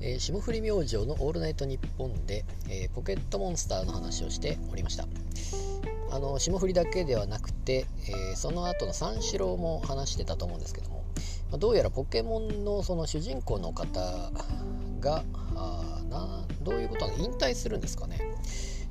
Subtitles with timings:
[0.00, 5.06] ー、霜降り明星の「オールナイトニッポンで」えー、ポケットモンスターの話をしておりました。
[6.10, 11.04] あの霜降りだけではなくて、えー、その後の三四郎も話してたと思うんですけども、
[11.50, 14.00] まあ、どうやらポケモンのその主人公の方
[15.00, 15.24] が
[15.56, 17.24] あなどういうことなの？
[17.24, 18.20] 引退するんですかね、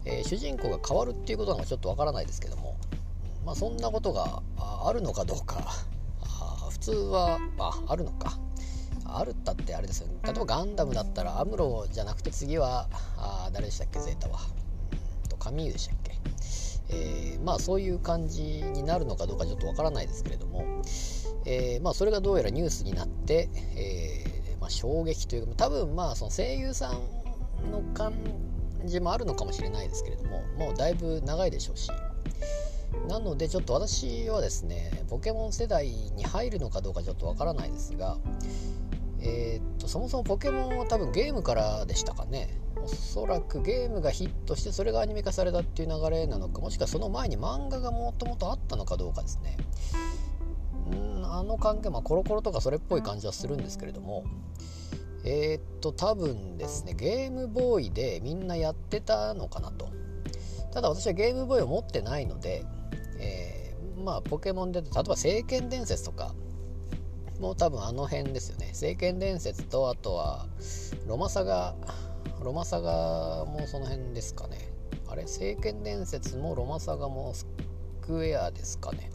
[0.04, 2.76] え主人公が変わるっていうことなのかちょっとわからないですけども、
[3.46, 5.64] まあ、そんなことがあるのかどうか。
[6.70, 8.38] 普通はああるのか。
[9.18, 10.08] あるったってあれですよ。
[10.08, 12.88] ね例えばガンダムだったらアムロじゃなくて次は
[13.18, 14.00] あ誰でしたっけ？
[14.00, 14.40] ゼータは。
[15.30, 16.12] とカミーユでしたっけ、
[16.90, 20.64] えー、まあそういう感じになるのかどうかちょっとわからないですけれども、
[21.46, 28.14] えー、まあそれがどうやらニュースになって、えー、まあ、衝撃というか多分まあその声優さんの感
[28.86, 31.90] じもあるのかもしれないですけれどももうだいぶ長いでしょうし。
[33.10, 38.18] なのでちょっと私はですねポケモン世代に入るのかどうかちょっとわからないですが
[39.26, 42.62] えー、っとそもそもポケモンは多分ゲームからでしたかね。
[42.84, 49.58] おそらくゲームがヒットしてそれがアニメ化されたっていう流れなのかもしくはその前に漫画がもともとあったのかどうかですね。
[50.96, 54.24] んあの関係まあコロコロとかそれっぽい感じはするんですけれども。
[55.28, 59.90] えー、っと多分ですねゲームボーイでみんなやってたのかなと。
[60.72, 62.64] ただ私はゲームボーイを持ってないので、
[63.20, 66.36] えー、まあポケモンで例えば「聖剣伝説」とか
[67.40, 68.70] もう多分あの辺ですよね。
[68.74, 70.48] 聖剣伝説とあとは
[71.08, 71.76] ロマサガ
[72.42, 74.58] ロマサガもその辺ですかね。
[75.08, 75.28] あれ？
[75.28, 77.46] 聖剣伝説もロマサガもス
[78.02, 79.10] クエアですかね、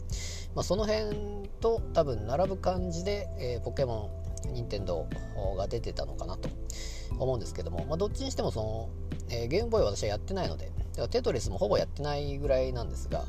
[0.55, 4.09] まあ、その辺と多分並ぶ感じで、えー、ポケモ
[4.49, 5.07] ン任天堂
[5.57, 6.49] が出てたのかなと
[7.17, 8.89] 思うんですけども、まあ、どっちにしてもその、
[9.29, 10.71] えー、ゲームボーイは私はやってないので。
[11.09, 13.23] テトリスもほぼやってないぐらいなんですが、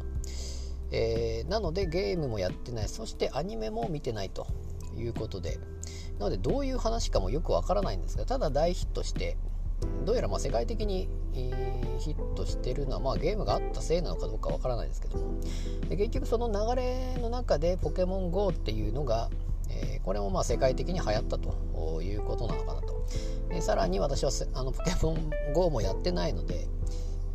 [0.91, 2.89] えー、なのでゲームもやってない。
[2.89, 4.49] そしてアニメも見てないと。
[4.97, 5.59] いうことで。
[6.19, 9.37] なのでどういう話かもよくわからないんですがただ大ヒットして
[10.05, 11.09] どうやらま世界的に、
[11.99, 15.41] ヒットしてるのは、まあ、ゲームがあったせいなのかどうかわからないですけども。
[15.89, 19.31] で結局その流れの中で「ポケモン GO」っていうのが、
[19.69, 23.05] えー、これもま世界的に流行ったということなのかなと。
[23.49, 26.69] でさらに私はあのポケモン GO もやってないので、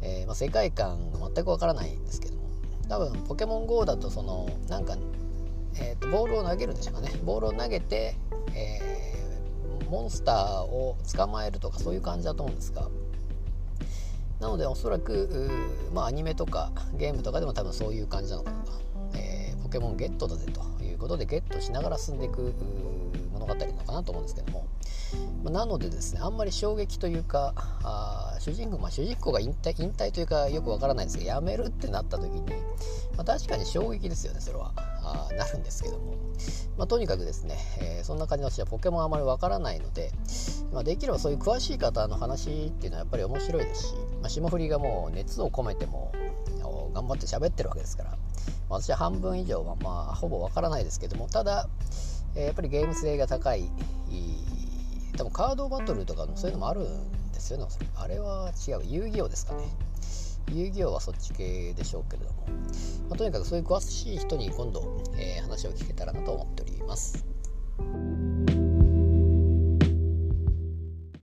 [0.02, 2.48] えー、ま、世界観が全くわからないんですけども。
[2.90, 4.98] 多分ポケモン GO だとそのなんか
[5.80, 7.12] えーと、ボールを投げるんでしょうかね。
[7.24, 8.16] ボールを投げて、
[8.56, 12.90] えー、モンスターを捕まえるとかそういう感じだと思うんですが。
[14.40, 15.50] なのでおそらく
[15.94, 18.72] まあアニメとかゲームとかでも多分そういう感じなのかなと、
[19.16, 22.54] えー、ポケモンゲットだぜということでゲットしながら進んでいく
[23.48, 24.68] 物語なのかなと思うんですけども、
[25.44, 27.54] まあ、なのでですねあんまり衝撃というか
[27.84, 32.42] あ主人公、まあ、主人公が引退引退というかよくわからないですけど辞めるってなった時に、
[33.16, 34.72] まあ、確かに衝撃ですよねそれは。
[35.10, 36.16] あなるんですけども、
[36.78, 40.12] まあ、とにかくですね、えー、そんな感じの私はポケモンあまりわからないので、
[40.74, 46.12] まあ、できればそういう詳しい方の話っていうのはやっぱり面白いですし、まあ、霜降りがもう熱を込めても
[46.94, 48.18] 頑張って喋ってるわけですから、
[48.70, 51.70] 私は半分以上はまあほぼわからないですけどもただ、
[52.38, 53.70] え、やっぱりゲーム性が高い
[55.18, 57.66] 多分カードバトルとかそういうのもあるんですよね。
[57.96, 58.82] あれは違う。
[58.86, 59.64] 遊戯王ですかね。
[60.54, 62.46] 遊戯王はそっち系でしょうけれども、
[63.10, 67.26] まあ、とにかくそういう詳しい人に今度、えー、話を聞けたらなと思っております。